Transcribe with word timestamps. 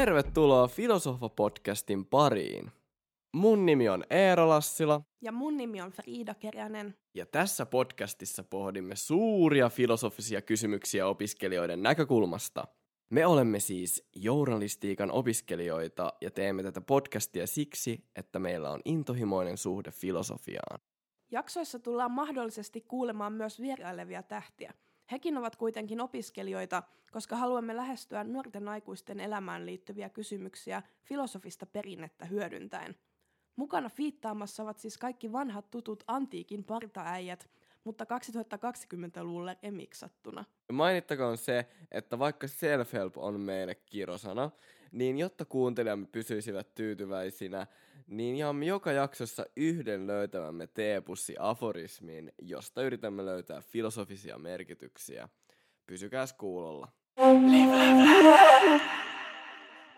Tervetuloa 0.00 0.66
Filosofa-podcastin 0.66 2.04
pariin. 2.10 2.70
Mun 3.32 3.66
nimi 3.66 3.88
on 3.88 4.04
Eero 4.10 4.48
Lassila. 4.48 5.00
Ja 5.20 5.32
mun 5.32 5.56
nimi 5.56 5.80
on 5.80 5.90
Frida 5.90 6.34
Keränen. 6.34 6.94
Ja 7.14 7.26
tässä 7.26 7.66
podcastissa 7.66 8.44
pohdimme 8.44 8.96
suuria 8.96 9.68
filosofisia 9.68 10.42
kysymyksiä 10.42 11.06
opiskelijoiden 11.06 11.82
näkökulmasta. 11.82 12.64
Me 13.10 13.26
olemme 13.26 13.60
siis 13.60 14.08
journalistiikan 14.16 15.10
opiskelijoita 15.10 16.12
ja 16.20 16.30
teemme 16.30 16.62
tätä 16.62 16.80
podcastia 16.80 17.46
siksi, 17.46 18.04
että 18.16 18.38
meillä 18.38 18.70
on 18.70 18.80
intohimoinen 18.84 19.56
suhde 19.58 19.90
filosofiaan. 19.90 20.80
Jaksoissa 21.30 21.78
tullaan 21.78 22.10
mahdollisesti 22.10 22.80
kuulemaan 22.80 23.32
myös 23.32 23.60
vierailevia 23.60 24.22
tähtiä– 24.22 24.74
Hekin 25.12 25.38
ovat 25.38 25.56
kuitenkin 25.56 26.00
opiskelijoita, 26.00 26.82
koska 27.12 27.36
haluamme 27.36 27.76
lähestyä 27.76 28.24
nuorten 28.24 28.68
aikuisten 28.68 29.20
elämään 29.20 29.66
liittyviä 29.66 30.08
kysymyksiä 30.08 30.82
filosofista 31.02 31.66
perinnettä 31.66 32.24
hyödyntäen. 32.24 32.94
Mukana 33.56 33.88
fiittaamassa 33.88 34.62
ovat 34.62 34.78
siis 34.78 34.98
kaikki 34.98 35.32
vanhat 35.32 35.70
tutut 35.70 36.04
antiikin 36.06 36.64
partaäijät, 36.64 37.50
mutta 37.84 38.04
2020-luvulle 38.04 39.58
emiksattuna. 39.62 40.44
Mainittakoon 40.72 41.38
se, 41.38 41.66
että 41.90 42.18
vaikka 42.18 42.46
self-help 42.46 43.12
on 43.16 43.40
meille 43.40 43.74
kirosana, 43.74 44.50
niin 44.92 45.18
jotta 45.18 45.44
kuuntelijamme 45.44 46.06
pysyisivät 46.12 46.74
tyytyväisinä, 46.74 47.66
niin 48.06 48.36
jaamme 48.36 48.66
joka 48.66 48.92
jaksossa 48.92 49.46
yhden 49.56 50.06
löytämämme 50.06 50.66
teepussi 50.66 51.36
aforismiin, 51.38 52.32
josta 52.42 52.82
yritämme 52.82 53.24
löytää 53.24 53.60
filosofisia 53.60 54.38
merkityksiä. 54.38 55.28
Pysykääs 55.86 56.32
kuulolla. 56.32 56.88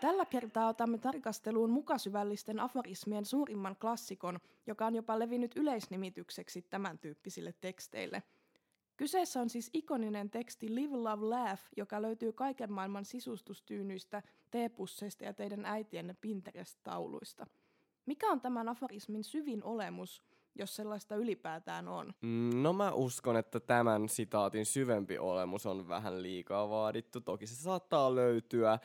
Tällä 0.01 0.25
kertaa 0.25 0.67
otamme 0.67 0.97
tarkasteluun 0.97 1.69
mukasyvällisten 1.69 2.59
aforismien 2.59 3.25
suurimman 3.25 3.75
klassikon, 3.75 4.39
joka 4.67 4.85
on 4.85 4.95
jopa 4.95 5.19
levinnyt 5.19 5.51
yleisnimitykseksi 5.55 6.61
tämän 6.61 6.99
tyyppisille 6.99 7.53
teksteille– 7.61 8.23
Kyseessä 8.97 9.41
on 9.41 9.49
siis 9.49 9.69
ikoninen 9.73 10.29
teksti 10.29 10.75
Live, 10.75 10.97
Love, 10.97 11.25
Laugh, 11.25 11.61
joka 11.77 12.01
löytyy 12.01 12.33
kaiken 12.33 12.71
maailman 12.71 13.05
sisustustyynyistä, 13.05 14.23
teepusseista 14.51 15.23
ja 15.23 15.33
teidän 15.33 15.65
äitienne 15.65 16.15
Pinterest-tauluista. 16.21 17.45
Mikä 18.05 18.31
on 18.31 18.41
tämän 18.41 18.69
aforismin 18.69 19.23
syvin 19.23 19.63
olemus, 19.63 20.23
jos 20.55 20.75
sellaista 20.75 21.15
ylipäätään 21.15 21.87
on? 21.87 22.13
Mm, 22.21 22.63
no 22.63 22.73
mä 22.73 22.91
uskon, 22.91 23.37
että 23.37 23.59
tämän 23.59 24.09
sitaatin 24.09 24.65
syvempi 24.65 25.17
olemus 25.17 25.65
on 25.65 25.87
vähän 25.87 26.21
liikaa 26.21 26.69
vaadittu. 26.69 27.21
Toki 27.21 27.47
se 27.47 27.55
saattaa 27.55 28.15
löytyä 28.15 28.79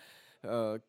ö, 0.45 0.81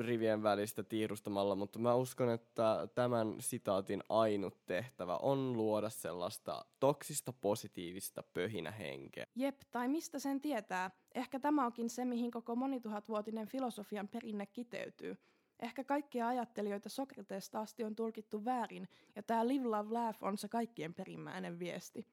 rivien 0.00 0.42
välistä 0.42 0.82
tiirustamalla, 0.82 1.54
mutta 1.54 1.78
mä 1.78 1.94
uskon, 1.94 2.30
että 2.30 2.88
tämän 2.94 3.34
sitaatin 3.40 4.02
ainut 4.08 4.66
tehtävä 4.66 5.16
on 5.16 5.52
luoda 5.52 5.90
sellaista 5.90 6.64
toksista 6.80 7.32
positiivista 7.32 8.22
pöhinähenkeä. 8.22 9.26
Jep, 9.36 9.60
tai 9.70 9.88
mistä 9.88 10.18
sen 10.18 10.40
tietää? 10.40 10.90
Ehkä 11.14 11.40
tämä 11.40 11.66
onkin 11.66 11.90
se, 11.90 12.04
mihin 12.04 12.30
koko 12.30 12.56
monituhatvuotinen 12.56 13.48
filosofian 13.48 14.08
perinne 14.08 14.46
kiteytyy. 14.46 15.16
Ehkä 15.60 15.84
kaikkia 15.84 16.28
ajattelijoita 16.28 16.88
Sokrateesta 16.88 17.60
asti 17.60 17.84
on 17.84 17.96
tulkittu 17.96 18.44
väärin, 18.44 18.88
ja 19.16 19.22
tämä 19.22 19.48
live, 19.48 19.68
love, 19.68 19.92
laugh 19.92 20.24
on 20.24 20.38
se 20.38 20.48
kaikkien 20.48 20.94
perimmäinen 20.94 21.58
viesti. 21.58 22.06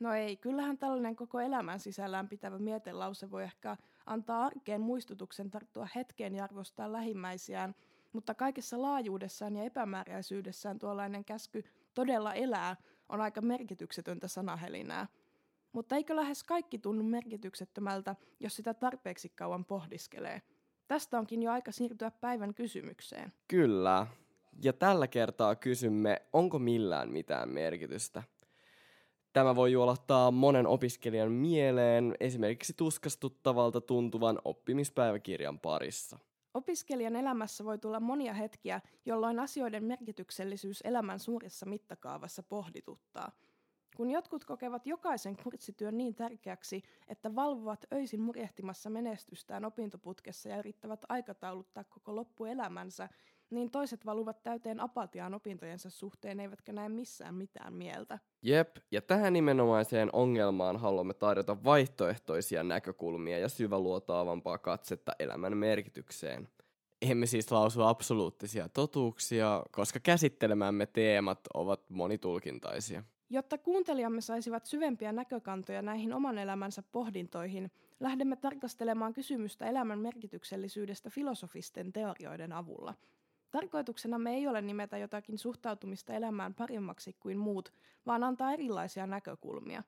No 0.00 0.14
ei, 0.14 0.36
kyllähän 0.36 0.78
tällainen 0.78 1.16
koko 1.16 1.40
elämän 1.40 1.80
sisällään 1.80 2.28
pitävä 2.28 2.58
mietelause 2.58 3.30
voi 3.30 3.42
ehkä 3.42 3.76
antaa 4.06 4.44
arkeen 4.44 4.80
muistutuksen 4.80 5.50
tarttua 5.50 5.88
hetkeen 5.94 6.34
ja 6.34 6.44
arvostaa 6.44 6.92
lähimmäisiään, 6.92 7.74
mutta 8.12 8.34
kaikessa 8.34 8.82
laajuudessaan 8.82 9.56
ja 9.56 9.64
epämääräisyydessään 9.64 10.78
tuollainen 10.78 11.24
käsky 11.24 11.64
todella 11.94 12.34
elää 12.34 12.76
on 13.08 13.20
aika 13.20 13.40
merkityksetöntä 13.40 14.28
sanahelinää. 14.28 15.06
Mutta 15.72 15.96
eikö 15.96 16.16
lähes 16.16 16.44
kaikki 16.44 16.78
tunnu 16.78 17.04
merkityksettömältä, 17.04 18.16
jos 18.40 18.56
sitä 18.56 18.74
tarpeeksi 18.74 19.28
kauan 19.28 19.64
pohdiskelee? 19.64 20.42
Tästä 20.88 21.18
onkin 21.18 21.42
jo 21.42 21.50
aika 21.52 21.72
siirtyä 21.72 22.10
päivän 22.10 22.54
kysymykseen. 22.54 23.32
Kyllä. 23.48 24.06
Ja 24.62 24.72
tällä 24.72 25.06
kertaa 25.06 25.56
kysymme, 25.56 26.22
onko 26.32 26.58
millään 26.58 27.10
mitään 27.10 27.48
merkitystä? 27.48 28.22
Tämä 29.34 29.56
voi 29.56 29.72
juolahtaa 29.72 30.30
monen 30.30 30.66
opiskelijan 30.66 31.32
mieleen 31.32 32.14
esimerkiksi 32.20 32.72
tuskastuttavalta 32.76 33.80
tuntuvan 33.80 34.38
oppimispäiväkirjan 34.44 35.58
parissa. 35.58 36.18
Opiskelijan 36.54 37.16
elämässä 37.16 37.64
voi 37.64 37.78
tulla 37.78 38.00
monia 38.00 38.34
hetkiä, 38.34 38.80
jolloin 39.06 39.38
asioiden 39.38 39.84
merkityksellisyys 39.84 40.80
elämän 40.84 41.18
suuressa 41.18 41.66
mittakaavassa 41.66 42.42
pohdituttaa. 42.42 43.32
Kun 43.96 44.10
jotkut 44.10 44.44
kokevat 44.44 44.86
jokaisen 44.86 45.36
kurssityön 45.36 45.98
niin 45.98 46.14
tärkeäksi, 46.14 46.82
että 47.08 47.34
valvovat 47.34 47.84
öisin 47.92 48.20
murjehtimassa 48.20 48.90
menestystään 48.90 49.64
opintoputkessa 49.64 50.48
ja 50.48 50.58
yrittävät 50.58 51.00
aikatauluttaa 51.08 51.84
koko 51.84 52.16
loppuelämänsä, 52.16 53.08
niin 53.54 53.70
toiset 53.70 54.06
valuvat 54.06 54.42
täyteen 54.42 54.80
apatiaan 54.80 55.34
opintojensa 55.34 55.90
suhteen 55.90 56.40
eivätkä 56.40 56.72
näe 56.72 56.88
missään 56.88 57.34
mitään 57.34 57.74
mieltä. 57.74 58.18
Jep, 58.42 58.76
ja 58.90 59.02
tähän 59.02 59.32
nimenomaiseen 59.32 60.10
ongelmaan 60.12 60.76
haluamme 60.76 61.14
tarjota 61.14 61.64
vaihtoehtoisia 61.64 62.62
näkökulmia 62.62 63.38
ja 63.38 63.48
syväluotaavampaa 63.48 64.58
katsetta 64.58 65.12
elämän 65.18 65.56
merkitykseen. 65.56 66.48
Emme 67.10 67.26
siis 67.26 67.52
lausu 67.52 67.82
absoluuttisia 67.82 68.68
totuuksia, 68.68 69.62
koska 69.70 70.00
käsittelemämme 70.00 70.86
teemat 70.86 71.40
ovat 71.54 71.90
monitulkintaisia. 71.90 73.02
Jotta 73.30 73.58
kuuntelijamme 73.58 74.20
saisivat 74.20 74.66
syvempiä 74.66 75.12
näkökantoja 75.12 75.82
näihin 75.82 76.12
oman 76.12 76.38
elämänsä 76.38 76.82
pohdintoihin, 76.92 77.70
lähdemme 78.00 78.36
tarkastelemaan 78.36 79.14
kysymystä 79.14 79.66
elämän 79.66 79.98
merkityksellisyydestä 79.98 81.10
filosofisten 81.10 81.92
teorioiden 81.92 82.52
avulla– 82.52 82.94
Tarkoituksena 83.54 84.18
me 84.18 84.34
ei 84.34 84.46
ole 84.46 84.62
nimetä 84.62 84.98
jotakin 84.98 85.38
suhtautumista 85.38 86.12
elämään 86.12 86.54
paremmaksi 86.54 87.16
kuin 87.20 87.38
muut, 87.38 87.72
vaan 88.06 88.24
antaa 88.24 88.52
erilaisia 88.52 89.06
näkökulmia. 89.06 89.82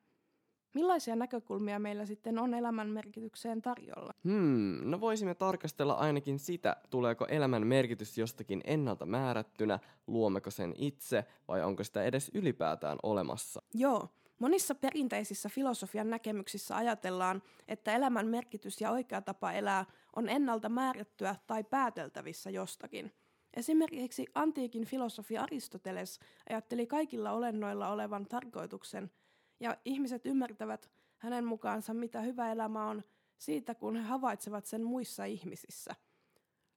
Millaisia 0.75 1.17
näkökulmia 1.17 1.79
meillä 1.79 2.07
sitten 2.07 2.39
on 2.39 2.55
elämän 2.55 2.89
merkitykseen 2.89 3.63
tarjolla? 3.63 4.13
Hmm, 4.25 4.91
no 4.91 5.01
voisimme 5.01 5.35
tarkastella 5.35 5.93
ainakin 5.93 6.39
sitä, 6.39 6.77
tuleeko 6.91 7.27
elämän 7.27 7.67
merkitys 7.67 8.19
jostakin 8.19 8.61
ennalta 8.65 9.07
määrättynä, 9.07 9.79
luommeko 10.07 10.51
sen 10.51 10.75
itse 10.77 11.25
vai 11.49 11.63
onko 11.63 11.85
sitä 11.85 12.03
edes 12.05 12.31
ylipäätään 12.35 12.99
olemassa? 13.03 13.63
Joo, 13.75 14.09
monissa 14.39 14.75
perinteisissä 14.75 15.49
filosofian 15.49 16.11
näkemyksissä 16.11 16.77
ajatellaan, 16.77 17.43
että 17.69 17.95
elämän 17.95 18.27
merkitys 18.27 18.81
ja 18.81 18.91
oikea 18.91 19.23
tapa 19.23 19.53
elää 19.53 19.85
on 20.17 20.29
ennalta 20.29 20.69
määrättyä 20.69 21.37
tai 21.47 21.65
pääteltävissä 21.65 22.51
jostakin– 22.51 23.13
Esimerkiksi 23.57 24.27
antiikin 24.35 24.85
filosofi 24.85 25.39
Aristoteles 25.39 26.21
ajatteli 26.49 26.87
kaikilla 26.87 27.33
olennoilla 27.33 27.89
olevan 27.89 28.27
tarkoituksen, 28.27 29.11
ja 29.61 29.77
ihmiset 29.85 30.27
ymmärtävät 30.27 30.91
hänen 31.19 31.45
mukaansa, 31.45 31.95
mitä 31.95 32.21
hyvä 32.21 32.53
elämä 32.53 32.89
on, 32.89 33.03
siitä 33.39 33.75
kun 33.75 33.97
he 33.97 34.03
havaitsevat 34.03 34.65
sen 34.65 34.85
muissa 34.85 35.25
ihmisissä. 35.25 35.95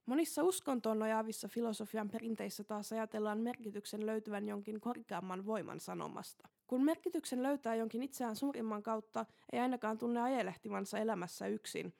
Monissa 0.05 0.43
uskontoon 0.43 0.99
nojaavissa 0.99 1.47
filosofian 1.47 2.09
perinteissä 2.09 2.63
taas 2.63 2.91
ajatellaan 2.91 3.39
merkityksen 3.39 4.05
löytyvän 4.05 4.47
jonkin 4.47 4.81
korkeamman 4.81 5.45
voiman 5.45 5.79
sanomasta. 5.79 6.49
Kun 6.67 6.83
merkityksen 6.83 7.43
löytää 7.43 7.75
jonkin 7.75 8.03
itseään 8.03 8.35
suurimman 8.35 8.83
kautta, 8.83 9.25
ei 9.51 9.59
ainakaan 9.59 9.97
tunne 9.97 10.21
ajelehtivansa 10.21 10.99
elämässä 10.99 11.47
yksin– 11.47 11.93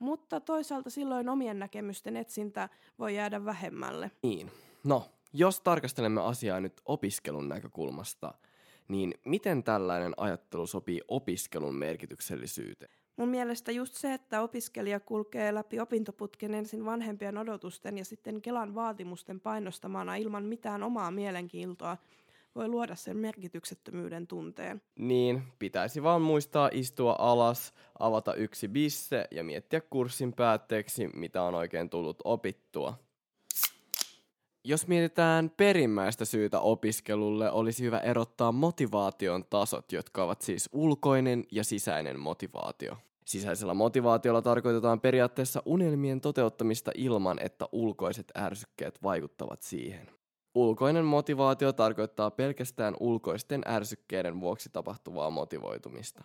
mutta 0.00 0.40
toisaalta 0.40 0.90
silloin 0.90 1.28
omien 1.28 1.58
näkemysten 1.58 2.16
etsintä 2.16 2.68
voi 2.98 3.16
jäädä 3.16 3.44
vähemmälle. 3.44 4.10
Niin. 4.22 4.50
No, 4.84 5.04
jos 5.32 5.60
tarkastelemme 5.60 6.20
asiaa 6.20 6.60
nyt 6.60 6.80
opiskelun 6.84 7.48
näkökulmasta, 7.48 8.34
niin 8.88 9.14
miten 9.24 9.64
tällainen 9.64 10.12
ajattelu 10.16 10.66
sopii 10.66 11.00
opiskelun 11.08 11.74
merkityksellisyyteen? 11.74 12.90
Mun 13.16 13.28
mielestä 13.28 13.72
just 13.72 13.94
se, 13.94 14.14
että 14.14 14.42
opiskelija 14.42 15.00
kulkee 15.00 15.54
läpi 15.54 15.80
opintoputken 15.80 16.54
ensin 16.54 16.84
vanhempien 16.84 17.38
odotusten 17.38 17.98
ja 17.98 18.04
sitten 18.04 18.42
Kelan 18.42 18.74
vaatimusten 18.74 19.40
painostamana 19.40 20.16
ilman 20.16 20.44
mitään 20.44 20.82
omaa 20.82 21.10
mielenkiintoa, 21.10 21.96
voi 22.54 22.68
luoda 22.68 22.94
sen 22.94 23.16
merkityksettömyyden 23.16 24.26
tunteen. 24.26 24.82
Niin, 24.98 25.42
pitäisi 25.58 26.02
vaan 26.02 26.22
muistaa 26.22 26.70
istua 26.72 27.16
alas, 27.18 27.74
avata 27.98 28.34
yksi 28.34 28.68
bisse 28.68 29.24
ja 29.30 29.44
miettiä 29.44 29.80
kurssin 29.80 30.32
päätteeksi, 30.32 31.08
mitä 31.08 31.42
on 31.42 31.54
oikein 31.54 31.90
tullut 31.90 32.18
opittua. 32.24 32.94
Jos 34.64 34.86
mietitään 34.86 35.50
perimmäistä 35.56 36.24
syytä 36.24 36.60
opiskelulle, 36.60 37.50
olisi 37.50 37.84
hyvä 37.84 37.98
erottaa 37.98 38.52
motivaation 38.52 39.44
tasot, 39.50 39.92
jotka 39.92 40.24
ovat 40.24 40.42
siis 40.42 40.68
ulkoinen 40.72 41.44
ja 41.52 41.64
sisäinen 41.64 42.20
motivaatio. 42.20 42.96
Sisäisellä 43.24 43.74
motivaatiolla 43.74 44.42
tarkoitetaan 44.42 45.00
periaatteessa 45.00 45.62
unelmien 45.64 46.20
toteuttamista 46.20 46.90
ilman, 46.94 47.38
että 47.38 47.68
ulkoiset 47.72 48.32
ärsykkeet 48.36 49.02
vaikuttavat 49.02 49.62
siihen. 49.62 50.19
Ulkoinen 50.54 51.04
motivaatio 51.04 51.72
tarkoittaa 51.72 52.30
pelkästään 52.30 52.94
ulkoisten 53.00 53.62
ärsykkeiden 53.66 54.40
vuoksi 54.40 54.70
tapahtuvaa 54.72 55.30
motivoitumista. 55.30 56.24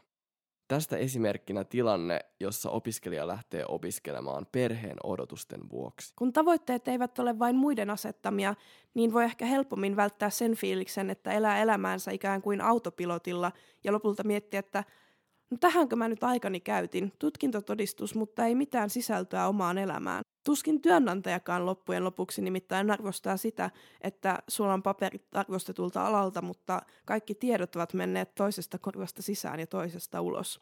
Tästä 0.68 0.98
esimerkkinä 0.98 1.64
tilanne, 1.64 2.20
jossa 2.40 2.70
opiskelija 2.70 3.28
lähtee 3.28 3.66
opiskelemaan 3.68 4.48
perheen 4.52 4.98
odotusten 5.04 5.70
vuoksi. 5.70 6.14
Kun 6.16 6.34
tavoitteet 6.34 6.88
eivät 6.88 7.20
ole 7.20 7.40
vain 7.40 7.56
muiden 7.56 7.90
asettamia, 7.90 8.56
niin 8.94 9.14
voi 9.14 9.24
ehkä 9.24 9.46
helpommin 9.46 9.96
välttää 9.96 10.30
sen 10.30 10.56
fiiliksen, 10.56 11.10
että 11.10 11.32
elää 11.32 11.62
elämäänsä 11.62 12.12
ikään 12.12 12.42
kuin 12.42 12.62
autopilotilla 12.62 13.52
ja 13.84 13.92
lopulta 13.92 14.24
miettiä, 14.24 14.60
että 14.60 14.84
no 15.50 15.58
tähänkö 15.60 15.96
mä 15.96 16.08
nyt 16.08 16.24
aikani 16.24 16.60
käytin, 16.60 17.14
tutkintotodistus, 17.20 18.16
mutta 18.16 18.46
ei 18.46 18.56
mitään 18.56 18.90
sisältöä 18.90 19.48
omaan 19.48 19.78
elämään. 19.78 20.22
Tuskin 20.44 20.82
työnantajakaan 20.82 21.66
loppujen 21.66 22.04
lopuksi 22.04 22.42
nimittäin 22.42 22.92
arvostaa 22.92 23.38
sitä, 23.38 23.72
että 24.02 24.40
sulla 24.48 24.74
on 24.74 24.84
paperit 24.84 25.28
arvostetulta 25.34 26.08
alalta, 26.08 26.42
mutta 26.42 26.82
kaikki 27.06 27.36
tiedot 27.36 27.76
ovat 27.76 27.94
menneet 27.94 28.36
toisesta 28.36 28.78
korvasta 28.78 29.22
sisään 29.22 29.60
ja 29.60 29.68
toisesta 29.68 30.22
ulos. 30.22 30.62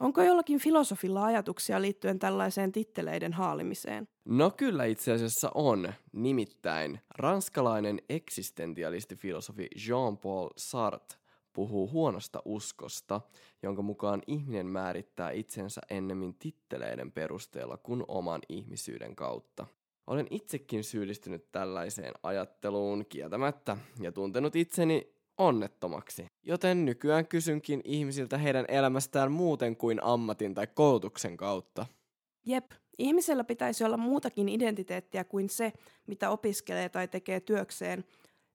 Onko 0.00 0.22
jollakin 0.22 0.58
filosofilla 0.58 1.24
ajatuksia 1.24 1.82
liittyen 1.82 2.18
tällaiseen 2.18 2.72
titteleiden 2.72 3.32
haalimiseen? 3.32 4.08
No 4.24 4.50
kyllä 4.50 4.84
itse 4.84 5.12
asiassa 5.12 5.50
on. 5.54 5.92
Nimittäin 6.12 7.00
ranskalainen 7.18 8.00
eksistentialistifilosofi 8.08 9.68
Jean-Paul 9.88 10.48
Sartre 10.56 11.25
puhuu 11.56 11.90
huonosta 11.90 12.42
uskosta, 12.44 13.20
jonka 13.62 13.82
mukaan 13.82 14.22
ihminen 14.26 14.66
määrittää 14.66 15.30
itsensä 15.30 15.80
ennemmin 15.90 16.34
titteleiden 16.34 17.12
perusteella 17.12 17.76
kuin 17.76 18.04
oman 18.08 18.40
ihmisyyden 18.48 19.16
kautta. 19.16 19.66
Olen 20.06 20.26
itsekin 20.30 20.84
syyllistynyt 20.84 21.52
tällaiseen 21.52 22.14
ajatteluun 22.22 23.06
kieltämättä 23.08 23.76
ja 24.00 24.12
tuntenut 24.12 24.56
itseni 24.56 25.12
onnettomaksi. 25.38 26.26
Joten 26.42 26.84
nykyään 26.84 27.26
kysynkin 27.26 27.80
ihmisiltä 27.84 28.38
heidän 28.38 28.64
elämästään 28.68 29.32
muuten 29.32 29.76
kuin 29.76 30.02
ammatin 30.02 30.54
tai 30.54 30.66
koulutuksen 30.66 31.36
kautta. 31.36 31.86
Jep, 32.46 32.70
ihmisellä 32.98 33.44
pitäisi 33.44 33.84
olla 33.84 33.96
muutakin 33.96 34.48
identiteettiä 34.48 35.24
kuin 35.24 35.48
se, 35.48 35.72
mitä 36.06 36.30
opiskelee 36.30 36.88
tai 36.88 37.08
tekee 37.08 37.40
työkseen, 37.40 38.04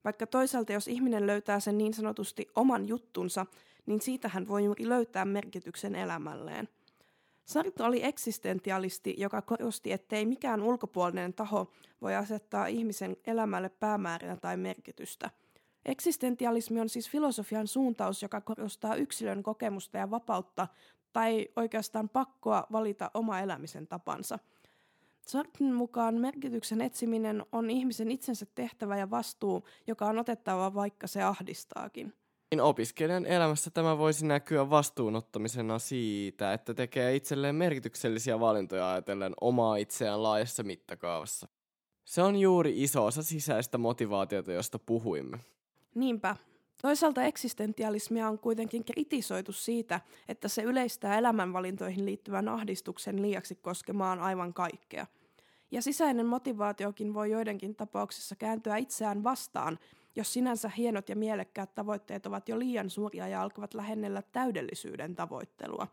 vaikka 0.04 0.28
toisaalta 0.28 0.74
jos 0.74 0.88
ihminen 0.88 1.28
löytää 1.28 1.60
sen 1.60 1.78
niin 1.78 1.94
sanotusti 1.94 2.48
oman 2.56 2.88
juttunsa, 2.88 3.46
niin 3.86 4.02
siitä 4.02 4.28
hän 4.28 4.48
voi 4.48 4.66
juuri 4.66 4.90
löytää 4.90 5.26
merkityksen 5.26 5.96
elämälleen. 5.96 6.70
Sartre 7.46 7.86
oli 7.86 8.04
eksistentialisti, 8.04 9.16
joka 9.18 9.42
korosti, 9.42 9.92
ettei 9.92 10.26
mikään 10.26 10.62
ulkopuolinen 10.62 11.34
taho 11.34 11.72
voi 12.02 12.16
asettaa 12.16 12.68
ihmisen 12.68 13.18
elämälle 13.28 13.70
päämäärää 13.70 14.38
tai 14.38 14.58
merkitystä. 14.58 15.30
Eksistentialismi 15.86 16.80
on 16.80 16.90
siis 16.90 17.10
filosofian 17.10 17.68
suuntaus, 17.68 18.22
joka 18.22 18.42
korostaa 18.42 18.96
yksilön 18.96 19.44
kokemusta 19.44 19.98
ja 19.98 20.12
vapautta 20.12 20.68
tai 21.14 21.48
oikeastaan 21.56 22.10
pakkoa 22.10 22.68
valita 22.72 23.12
oma 23.14 23.40
elämisen 23.40 23.88
tapansa– 23.88 24.40
Sartren 25.28 25.74
mukaan 25.74 26.16
merkityksen 26.16 26.82
etsiminen 26.82 27.46
on 27.52 27.70
ihmisen 27.70 28.12
itsensä 28.12 28.46
tehtävä 28.56 28.98
ja 28.98 29.10
vastuu, 29.10 29.68
joka 29.88 30.06
on 30.06 30.20
otettava 30.20 30.74
vaikka 30.74 31.08
se 31.08 31.24
ahdistaakin. 31.24 32.14
Niin 32.52 32.62
opiskelijan 32.62 33.26
elämässä 33.26 33.72
tämä 33.72 33.98
voisi 33.98 34.26
näkyä 34.26 34.70
vastuunottamisena 34.70 35.80
siitä, 35.80 36.54
että 36.54 36.74
tekee 36.74 37.16
itselleen 37.16 37.56
merkityksellisiä 37.56 38.40
valintoja 38.40 38.92
ajatellen 38.92 39.34
omaa 39.42 39.76
itseään 39.76 40.24
laajassa 40.24 40.64
mittakaavassa. 40.64 41.48
Se 42.06 42.22
on 42.22 42.36
juuri 42.36 42.84
iso 42.84 43.06
osa 43.06 43.24
sisäistä 43.24 43.78
motivaatiota, 43.78 44.52
josta 44.52 44.80
puhuimme. 44.80 45.40
Niinpä. 45.96 46.36
Toisaalta 46.82 47.24
eksistentialismia 47.24 48.28
on 48.28 48.40
kuitenkin 48.40 48.86
kritisoitu 48.86 49.52
siitä, 49.52 50.02
että 50.28 50.48
se 50.48 50.62
yleistää 50.62 51.18
elämänvalintoihin 51.18 52.06
liittyvän 52.06 52.50
ahdistuksen 52.50 53.22
liiaksi 53.22 53.56
koskemaan 53.56 54.20
aivan 54.20 54.54
kaikkea. 54.54 55.08
Ja 55.72 55.82
sisäinen 55.82 56.26
motivaatiokin 56.26 57.14
voi 57.14 57.32
joidenkin 57.32 57.76
tapauksissa 57.76 58.36
kääntyä 58.36 58.78
itseään 58.78 59.24
vastaan, 59.24 59.80
jos 60.16 60.34
sinänsä 60.34 60.70
hienot 60.70 61.10
ja 61.10 61.16
mielekkäät 61.16 61.76
tavoitteet 61.76 62.26
ovat 62.26 62.50
jo 62.50 62.60
liian 62.60 62.90
suuria 62.90 63.28
ja 63.28 63.42
alkavat 63.42 63.74
lähennellä 63.74 64.22
täydellisyyden 64.22 65.16
tavoittelua. 65.16 65.88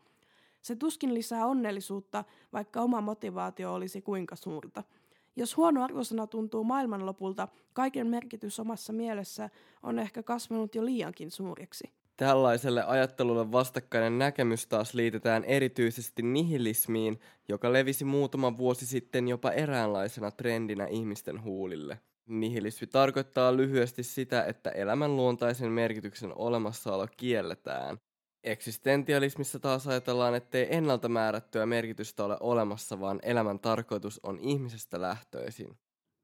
Se 0.61 0.75
tuskin 0.75 1.13
lisää 1.13 1.45
onnellisuutta, 1.45 2.23
vaikka 2.53 2.81
oma 2.81 3.01
motivaatio 3.01 3.73
olisi 3.73 4.01
kuinka 4.01 4.35
suurta– 4.35 4.83
jos 5.39 5.57
huono 5.57 5.83
arvosana 5.83 6.27
tuntuu 6.27 6.63
maailmanlopulta, 6.63 7.47
kaiken 7.73 8.07
merkitys 8.07 8.59
omassa 8.59 8.93
mielessä 8.93 9.49
on 9.83 9.99
ehkä 9.99 10.23
kasvanut 10.23 10.75
jo 10.75 10.85
liiankin 10.85 11.31
suureksi. 11.31 11.91
Tällaiselle 12.17 12.83
ajattelulle 12.83 13.51
vastakkainen 13.51 14.19
näkemys 14.19 14.67
taas 14.67 14.93
liitetään 14.93 15.43
erityisesti 15.43 16.21
nihilismiin, 16.21 17.19
joka 17.47 17.73
levisi 17.73 18.05
muutama 18.05 18.57
vuosi 18.57 18.85
sitten 18.85 19.27
jopa 19.27 19.51
eräänlaisena 19.51 20.31
trendinä 20.31 20.85
ihmisten 20.85 21.43
huulille. 21.43 21.99
Nihilismi 22.25 22.87
tarkoittaa 22.87 23.57
lyhyesti 23.57 24.03
sitä, 24.03 24.43
että 24.43 24.69
elämän 24.69 25.15
luontaisen 25.15 25.71
merkityksen 25.71 26.31
olemassaolo 26.35 27.07
kielletään, 27.17 27.97
Eksistentialismissa 28.43 29.59
taas 29.59 29.87
ajatellaan, 29.87 30.35
ettei 30.35 30.75
ennalta 30.75 31.09
määrättyä 31.09 31.65
merkitystä 31.65 32.25
ole 32.25 32.37
olemassa, 32.39 32.99
vaan 32.99 33.19
elämän 33.23 33.59
tarkoitus 33.59 34.19
on 34.23 34.39
ihmisestä 34.39 35.01
lähtöisin. 35.01 35.77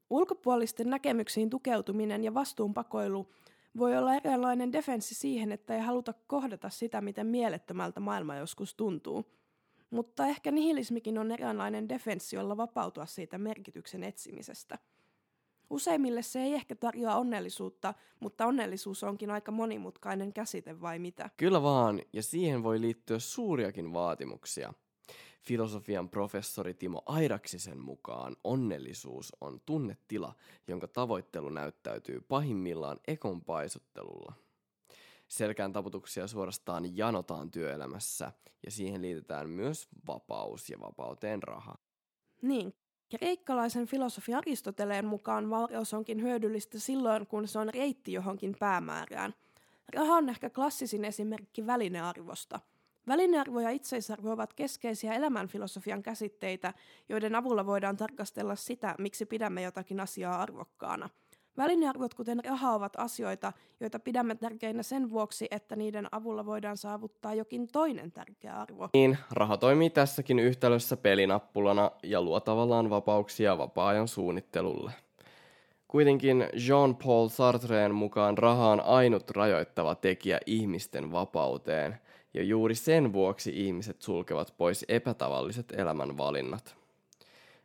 Ulkopuolisten 0.10 0.90
näkemyksiin 0.90 1.50
tukeutuminen 1.50 2.24
ja 2.24 2.34
vastuunpakoilu 2.34 3.34
voi 3.78 3.98
olla 3.98 4.16
eräänlainen 4.16 4.74
defenssi 4.74 5.16
siihen, 5.16 5.52
että 5.52 5.76
ei 5.76 5.82
haluta 5.82 6.14
kohdata 6.28 6.70
sitä, 6.70 7.02
miten 7.02 7.28
mielettömältä 7.28 8.00
maailma 8.00 8.36
joskus 8.36 8.76
tuntuu. 8.76 9.26
Mutta 9.90 10.28
ehkä 10.28 10.52
nihilismikin 10.52 11.18
on 11.18 11.32
eräänlainen 11.32 11.90
defenssi, 11.90 12.36
jolla 12.36 12.58
vapautua 12.58 13.06
siitä 13.06 13.38
merkityksen 13.38 14.04
etsimisestä– 14.04 14.80
Useimmille 15.70 16.22
se 16.22 16.40
ei 16.40 16.54
ehkä 16.54 16.76
tarjoa 16.76 17.16
onnellisuutta, 17.16 17.94
mutta 18.20 18.46
onnellisuus 18.46 19.04
onkin 19.04 19.32
aika 19.32 19.52
monimutkainen 19.52 20.34
käsite 20.34 20.82
vai 20.82 21.00
mitä? 21.00 21.30
Kyllä 21.38 21.62
vaan, 21.62 22.02
ja 22.14 22.24
siihen 22.24 22.64
voi 22.64 22.82
liittyä 22.82 23.20
suuriakin 23.20 23.94
vaatimuksia. 23.94 24.74
Filosofian 25.42 26.10
professori 26.10 26.74
Timo 26.74 27.02
Airaksisen 27.06 27.80
mukaan 27.80 28.36
onnellisuus 28.44 29.34
on 29.42 29.62
tunnetila, 29.66 30.36
jonka 30.68 30.88
tavoittelu 30.88 31.50
näyttäytyy 31.50 32.22
pahimmillaan 32.22 33.00
ekon 33.08 33.42
paisuttelulla. 33.42 34.34
Selkään 35.28 35.74
taputuksia 35.74 36.28
suorastaan 36.28 36.98
janotaan 36.98 37.52
työelämässä, 37.52 38.32
ja 38.66 38.72
siihen 38.72 39.02
liitetään 39.02 39.50
myös 39.50 39.88
vapaus 40.08 40.70
ja 40.70 40.80
vapauteen 40.80 41.44
raha. 41.44 41.76
Niin, 42.42 42.74
Kreikkalaisen 43.10 43.86
filosofi 43.86 44.34
Aristoteleen 44.34 45.06
mukaan 45.06 45.50
vauraus 45.50 45.94
onkin 45.94 46.22
hyödyllistä 46.22 46.80
silloin, 46.80 47.28
kun 47.28 47.48
se 47.48 47.60
on 47.60 47.70
reitti 47.74 48.14
johonkin 48.14 48.56
päämäärään. 48.60 49.34
Raha 49.94 50.16
on 50.16 50.30
ehkä 50.30 50.50
klassisin 50.50 51.06
esimerkki 51.06 51.68
välinearvosta. 51.68 52.60
Välinearvo 53.08 53.60
ja 53.60 53.70
itseisarvo 53.70 54.32
ovat 54.32 54.54
keskeisiä 54.54 55.14
elämänfilosofian 55.14 56.04
käsitteitä, 56.04 56.74
joiden 57.10 57.36
avulla 57.36 57.66
voidaan 57.66 57.98
tarkastella 57.98 58.56
sitä, 58.56 58.96
miksi 59.00 59.26
pidämme 59.26 59.62
jotakin 59.62 60.00
asiaa 60.00 60.42
arvokkaana– 60.42 61.10
Välinearvot 61.58 62.14
kuten 62.14 62.42
raha 62.46 62.74
ovat 62.74 62.94
asioita, 62.98 63.54
joita 63.80 64.00
pidämme 64.00 64.36
tärkeinä 64.36 64.84
sen 64.84 65.10
vuoksi, 65.10 65.48
että 65.52 65.76
niiden 65.76 66.08
avulla 66.12 66.46
voidaan 66.46 66.78
saavuttaa 66.78 67.34
jokin 67.34 67.68
toinen 67.68 68.12
tärkeä 68.12 68.54
arvo. 68.54 68.90
Niin, 68.94 69.18
raha 69.32 69.58
toimii 69.58 69.90
tässäkin 69.90 70.40
yhtälössä 70.40 70.98
pelinappulana 70.98 71.92
ja 72.04 72.22
luo 72.22 72.40
tavallaan 72.40 72.90
vapauksia 72.90 73.58
vapaa-ajan 73.58 74.08
suunnittelulle. 74.08 74.92
Kuitenkin 75.88 76.48
Jean-Paul 76.68 77.28
Sartreen 77.28 77.96
mukaan 77.96 78.38
raha 78.38 78.68
on 78.68 78.82
ainut 78.82 79.32
rajoittava 79.32 79.96
tekijä 79.96 80.40
ihmisten 80.46 81.12
vapauteen, 81.12 82.00
ja 82.34 82.44
juuri 82.44 82.76
sen 82.76 83.14
vuoksi 83.14 83.66
ihmiset 83.66 84.02
sulkevat 84.02 84.54
pois 84.58 84.86
epätavalliset 84.88 85.74
elämänvalinnat. 85.78 86.76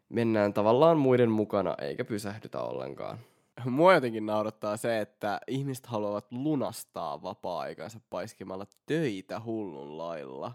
Mennään 0.08 0.52
tavallaan 0.52 0.98
muiden 0.98 1.30
mukana 1.30 1.76
eikä 1.80 2.04
pysähdytä 2.04 2.60
ollenkaan 2.60 3.18
mua 3.64 3.94
jotenkin 3.94 4.26
naurattaa 4.26 4.76
se, 4.76 5.00
että 5.00 5.40
ihmiset 5.46 5.86
haluavat 5.86 6.32
lunastaa 6.32 7.22
vapaa-aikansa 7.22 8.00
paiskimalla 8.10 8.66
töitä 8.86 9.40
hullun 9.44 9.98
lailla. 9.98 10.52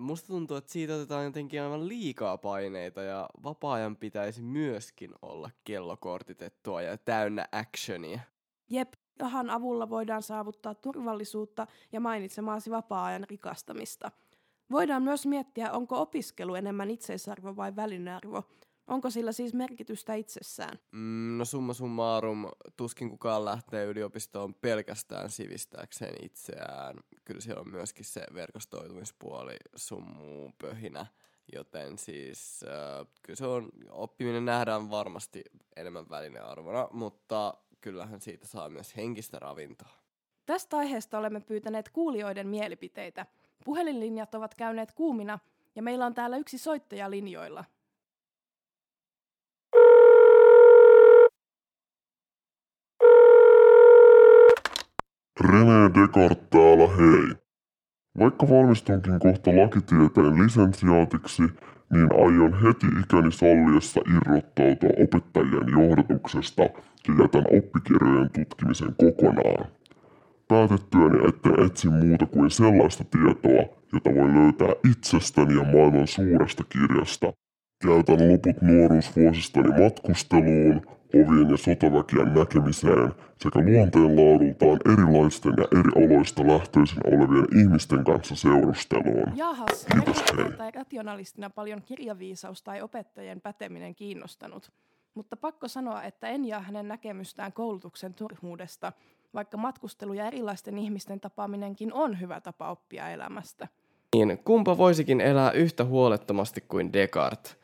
Musta 0.00 0.26
tuntuu, 0.26 0.56
että 0.56 0.72
siitä 0.72 0.94
otetaan 0.94 1.24
jotenkin 1.24 1.62
aivan 1.62 1.88
liikaa 1.88 2.38
paineita 2.38 3.02
ja 3.02 3.28
vapaa-ajan 3.44 3.96
pitäisi 3.96 4.42
myöskin 4.42 5.14
olla 5.22 5.50
kellokortitettua 5.64 6.82
ja 6.82 6.98
täynnä 6.98 7.46
actionia. 7.52 8.20
Jep, 8.70 8.92
rahan 9.18 9.50
avulla 9.50 9.90
voidaan 9.90 10.22
saavuttaa 10.22 10.74
turvallisuutta 10.74 11.66
ja 11.92 12.00
mainitsemaasi 12.00 12.70
vapaa-ajan 12.70 13.24
rikastamista. 13.30 14.10
Voidaan 14.70 15.02
myös 15.02 15.26
miettiä, 15.26 15.72
onko 15.72 16.00
opiskelu 16.00 16.54
enemmän 16.54 16.90
itseisarvo 16.90 17.56
vai 17.56 17.76
välinearvo. 17.76 18.42
Onko 18.88 19.10
sillä 19.10 19.32
siis 19.32 19.54
merkitystä 19.54 20.14
itsessään? 20.14 20.78
Mm, 20.92 21.38
no 21.38 21.44
summa 21.44 21.74
summarum, 21.74 22.46
tuskin 22.76 23.10
kukaan 23.10 23.44
lähtee 23.44 23.84
yliopistoon 23.84 24.54
pelkästään 24.54 25.30
sivistääkseen 25.30 26.24
itseään. 26.24 26.96
Kyllä 27.24 27.40
siellä 27.40 27.60
on 27.60 27.70
myöskin 27.70 28.04
se 28.04 28.22
verkostoitumispuoli, 28.34 29.56
summu, 29.76 30.50
pöhinä. 30.58 31.06
Joten 31.52 31.98
siis 31.98 32.64
äh, 32.68 33.06
kyllä 33.22 33.36
se 33.36 33.46
on, 33.46 33.68
oppiminen 33.90 34.44
nähdään 34.44 34.90
varmasti 34.90 35.44
enemmän 35.76 36.08
välinearvona, 36.08 36.88
mutta 36.92 37.54
kyllähän 37.80 38.20
siitä 38.20 38.46
saa 38.46 38.68
myös 38.68 38.96
henkistä 38.96 39.38
ravintoa. 39.38 39.92
Tästä 40.46 40.76
aiheesta 40.76 41.18
olemme 41.18 41.40
pyytäneet 41.40 41.88
kuulijoiden 41.88 42.48
mielipiteitä. 42.48 43.26
Puhelinlinjat 43.64 44.34
ovat 44.34 44.54
käyneet 44.54 44.92
kuumina 44.92 45.38
ja 45.76 45.82
meillä 45.82 46.06
on 46.06 46.14
täällä 46.14 46.36
yksi 46.36 46.58
soittaja 46.58 47.10
linjoilla. 47.10 47.64
René 55.48 55.90
Descartes 55.94 56.46
täällä 56.50 56.88
hei. 56.96 57.36
Vaikka 58.18 58.48
valmistunkin 58.48 59.18
kohta 59.18 59.50
lakitieteen 59.56 60.44
lisensiaatiksi, 60.44 61.42
niin 61.92 62.08
aion 62.24 62.62
heti 62.62 62.86
ikäni 63.02 63.32
salliessa 63.32 64.00
irrottautua 64.16 65.04
opettajien 65.04 65.68
johdatuksesta 65.78 66.62
ja 67.08 67.14
jätän 67.20 67.44
oppikirjojen 67.58 68.30
tutkimisen 68.30 68.94
kokonaan. 68.96 69.66
Päätettyäni, 70.48 71.28
etten 71.28 71.66
etsi 71.66 71.88
muuta 71.88 72.26
kuin 72.26 72.50
sellaista 72.50 73.04
tietoa, 73.04 73.62
jota 73.92 74.10
voi 74.14 74.34
löytää 74.34 74.74
itsestäni 74.90 75.54
ja 75.54 75.64
maailman 75.64 76.06
suuresta 76.06 76.64
kirjasta. 76.68 77.32
Käytän 77.82 78.32
loput 78.32 78.62
nuoruusvuosistani 78.62 79.84
matkusteluun, 79.84 80.97
ovien 81.14 81.50
ja 81.50 81.56
sotaväkien 81.56 82.34
näkemiseen 82.34 83.12
sekä 83.38 83.58
luonteenlaadultaan 83.58 84.78
erilaisten 84.92 85.54
ja 85.56 85.78
eri 85.80 86.06
oloista 86.06 86.46
lähtöisin 86.46 86.98
olevien 87.06 87.60
ihmisten 87.60 88.04
kanssa 88.04 88.36
seurusteluun. 88.36 89.32
Jahas, 89.36 89.86
Kiitos, 89.92 90.24
hei. 90.36 90.52
tai 90.52 90.70
rationalistina 90.70 91.50
paljon 91.50 91.82
kirjaviisaus 91.82 92.62
tai 92.62 92.82
opettajien 92.82 93.40
päteminen 93.40 93.94
kiinnostanut. 93.94 94.72
Mutta 95.14 95.36
pakko 95.36 95.68
sanoa, 95.68 96.02
että 96.02 96.28
en 96.28 96.44
jaa 96.44 96.60
hänen 96.60 96.88
näkemystään 96.88 97.52
koulutuksen 97.52 98.14
turhuudesta, 98.14 98.92
vaikka 99.34 99.56
matkustelu 99.56 100.12
ja 100.12 100.26
erilaisten 100.26 100.78
ihmisten 100.78 101.20
tapaaminenkin 101.20 101.92
on 101.92 102.20
hyvä 102.20 102.40
tapa 102.40 102.70
oppia 102.70 103.08
elämästä. 103.08 103.68
Niin, 104.14 104.38
kumpa 104.44 104.78
voisikin 104.78 105.20
elää 105.20 105.50
yhtä 105.50 105.84
huolettomasti 105.84 106.60
kuin 106.60 106.92
Descartes. 106.92 107.56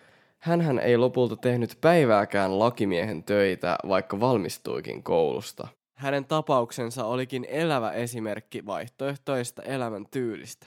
Hänhän 0.45 0.79
ei 0.79 0.97
lopulta 0.97 1.37
tehnyt 1.37 1.79
päivääkään 1.81 2.59
lakimiehen 2.59 3.25
töitä, 3.25 3.79
vaikka 3.89 4.21
valmistuikin 4.21 5.03
koulusta. 5.03 5.69
Hänen 5.95 6.25
tapauksensa 6.25 7.05
olikin 7.05 7.47
elävä 7.49 7.93
esimerkki 7.93 8.67
vaihtoehtoista 8.67 9.63
elämän 9.63 10.07
tyylistä. 10.11 10.67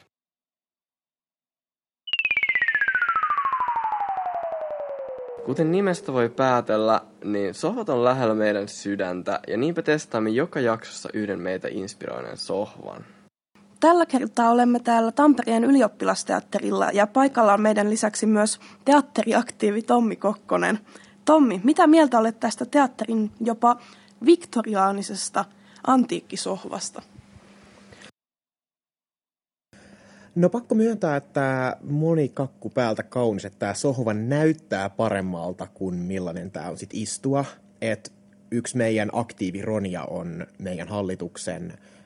Kuten 5.45 5.71
nimestä 5.71 6.13
voi 6.13 6.29
päätellä, 6.29 7.01
niin 7.23 7.53
sohvat 7.53 7.89
on 7.89 8.03
lähellä 8.03 8.35
meidän 8.35 8.67
sydäntä 8.67 9.39
ja 9.47 9.57
niinpä 9.57 9.81
testaamme 9.81 10.29
joka 10.29 10.59
jaksossa 10.59 11.09
yhden 11.13 11.39
meitä 11.39 11.67
inspiroineen 11.71 12.37
sohvan. 12.37 13.16
Tällä 13.79 14.05
kertaa 14.05 14.51
olemme 14.51 14.79
täällä 14.79 15.11
Tampereen 15.11 15.63
ylioppilasteatterilla 15.63 16.91
ja 16.91 17.07
paikalla 17.07 17.53
on 17.53 17.61
meidän 17.61 17.89
lisäksi 17.89 18.25
myös 18.25 18.59
teatteriaktiivi 18.85 19.81
Tommi 19.81 20.15
Kokkonen. 20.15 20.79
Tommi, 21.25 21.61
mitä 21.63 21.87
mieltä 21.87 22.19
olet 22.19 22.39
tästä 22.39 22.65
teatterin 22.65 23.31
jopa 23.41 23.77
viktoriaanisesta 24.25 25.45
antiikkisohvasta? 25.87 27.01
No 30.35 30.49
pakko 30.49 30.75
myöntää, 30.75 31.15
että 31.15 31.77
moni 31.83 32.29
kakku 32.29 32.69
päältä 32.69 33.03
kaunis, 33.03 33.45
että 33.45 33.59
tämä 33.59 33.73
sohva 33.73 34.13
näyttää 34.13 34.89
paremmalta 34.89 35.67
kuin 35.73 35.95
millainen 35.95 36.51
tämä 36.51 36.69
on 36.69 36.77
sit 36.77 36.89
istua. 36.93 37.45
Et 37.81 38.13
yksi 38.51 38.77
meidän 38.77 39.09
aktiivi 39.13 39.61
Ronja 39.61 40.03
on 40.03 40.47
meidän 40.59 40.87
hallituksen 40.87 41.71
ö, 41.71 41.96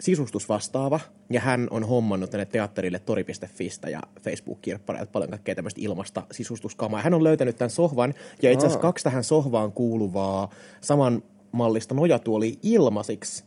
sisustusvastaava, 0.00 1.00
ja 1.30 1.40
hän 1.40 1.68
on 1.70 1.84
hommannut 1.84 2.30
tänne 2.30 2.44
teatterille 2.44 2.98
tori.fistä 2.98 3.90
ja 3.90 4.00
Facebook-kirppareilta 4.22 5.12
paljon 5.12 5.30
kaikkea 5.30 5.54
tämmöistä 5.54 5.80
ilmasta 5.84 6.22
sisustuskamaa. 6.30 7.02
Hän 7.02 7.14
on 7.14 7.24
löytänyt 7.24 7.56
tämän 7.56 7.70
sohvan, 7.70 8.14
ja 8.42 8.50
itse 8.50 8.66
asiassa 8.66 8.82
kaksi 8.82 9.04
tähän 9.04 9.24
sohvaan 9.24 9.72
kuuluvaa 9.72 10.50
saman 10.80 11.22
mallista 11.52 11.94
nojatuoli 11.94 12.58
ilmasiksi 12.62 13.44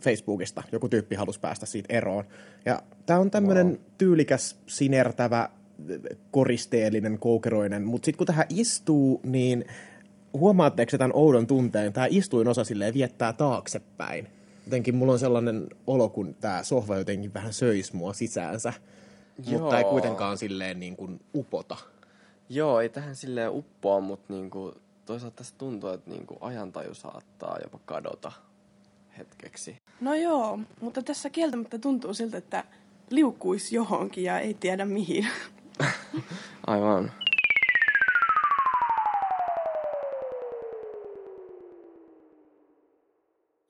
Facebookista. 0.00 0.62
Joku 0.72 0.88
tyyppi 0.88 1.14
halusi 1.14 1.40
päästä 1.40 1.66
siitä 1.66 1.94
eroon. 1.96 2.24
Ja 2.64 2.82
tämä 3.06 3.20
on 3.20 3.30
tämmöinen 3.30 3.66
wow. 3.66 3.76
tyylikäs, 3.98 4.56
sinertävä, 4.66 5.48
koristeellinen, 6.30 7.18
koukeroinen, 7.18 7.84
mutta 7.84 8.06
sitten 8.06 8.18
kun 8.18 8.26
tähän 8.26 8.46
istuu, 8.48 9.20
niin 9.24 9.64
huomaatteko 10.32 10.98
tämän 10.98 11.14
oudon 11.14 11.46
tunteen? 11.46 11.92
Tämä 11.92 12.06
istuin 12.10 12.48
osa 12.48 12.64
silleen 12.64 12.94
viettää 12.94 13.32
taaksepäin. 13.32 14.28
Jotenkin 14.66 14.94
mulla 14.94 15.12
on 15.12 15.18
sellainen 15.18 15.66
olo, 15.86 16.08
kun 16.08 16.34
tämä 16.34 16.62
sohva 16.62 16.96
jotenkin 16.96 17.34
vähän 17.34 17.52
söisi 17.52 17.96
mua 17.96 18.12
sisäänsä. 18.12 18.72
Mutta 19.36 19.76
ei 19.76 19.82
Joo. 19.82 19.90
kuitenkaan 19.90 20.38
silleen 20.38 20.80
niin 20.80 20.96
kuin 20.96 21.20
upota. 21.34 21.76
Joo, 22.48 22.80
ei 22.80 22.88
tähän 22.88 23.16
silleen 23.16 23.50
uppoa, 23.52 24.00
mutta 24.00 24.32
niinku, 24.32 24.74
toisaalta 25.04 25.36
tässä 25.36 25.54
tuntuu, 25.58 25.90
että 25.90 26.10
niinku 26.10 26.36
ajantaju 26.40 26.94
saattaa 26.94 27.58
jopa 27.62 27.78
kadota 27.84 28.32
hetkeksi. 29.18 29.76
No 30.00 30.14
joo, 30.14 30.58
mutta 30.80 31.02
tässä 31.02 31.30
kieltämättä 31.30 31.78
tuntuu 31.78 32.14
siltä, 32.14 32.38
että 32.38 32.64
liukkuisi 33.10 33.74
johonkin 33.74 34.24
ja 34.24 34.38
ei 34.38 34.54
tiedä 34.54 34.84
mihin. 34.84 35.28
Aivan. 36.66 37.12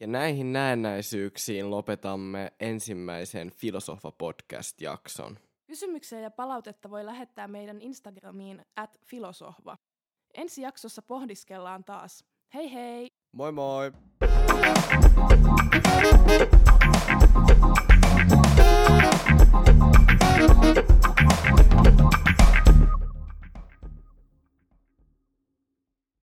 Ja 0.01 0.07
näihin 0.07 0.53
näennäisyyksiin 0.53 1.71
lopetamme 1.71 2.53
ensimmäisen 2.61 3.51
Filosofa-podcast-jakson. 3.51 5.39
Kysymyksiä 5.67 6.21
ja 6.21 6.31
palautetta 6.31 6.91
voi 6.91 7.05
lähettää 7.05 7.49
meidän 7.49 7.81
Instagramiin 7.81 8.65
at 8.77 8.99
filosohva. 9.05 9.77
Ensi 10.35 10.63
jaksossa 10.63 11.03
pohdiskellaan 11.03 11.85
taas. 11.85 12.25
Hei 12.55 12.73
hei! 12.73 13.09
Moi 13.33 13.53
moi! 13.53 13.93
Thank 20.57 20.86